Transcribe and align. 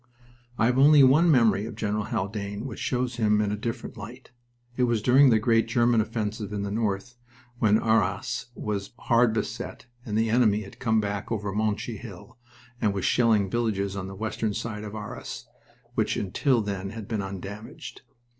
I 0.57 0.65
have 0.65 0.77
one 0.77 1.29
memory 1.29 1.67
of 1.67 1.75
General 1.75 2.05
Haldane 2.05 2.65
which 2.65 2.79
shows 2.79 3.17
him 3.17 3.39
in 3.39 3.51
a 3.51 3.55
different 3.55 3.97
light. 3.97 4.31
It 4.75 4.85
was 4.85 4.99
during 4.99 5.29
the 5.29 5.37
great 5.37 5.67
German 5.67 6.01
offensive 6.01 6.51
in 6.51 6.63
the 6.63 6.71
north, 6.71 7.17
when 7.59 7.77
Arras 7.77 8.47
was 8.55 8.93
hard 8.97 9.31
beset 9.31 9.85
and 10.03 10.17
the 10.17 10.31
enemy 10.31 10.61
had 10.63 10.79
come 10.79 11.01
back 11.01 11.31
over 11.31 11.51
Monchy 11.53 11.97
Hill 11.97 12.39
and 12.81 12.95
was 12.95 13.05
shelling 13.05 13.47
villages 13.47 13.95
on 13.95 14.07
the 14.07 14.15
western 14.15 14.55
side 14.55 14.83
of 14.83 14.95
Arras, 14.95 15.45
which 15.93 16.17
until 16.17 16.63
then 16.63 16.89
had 16.89 17.07
been 17.07 17.21
undamaged. 17.21 18.01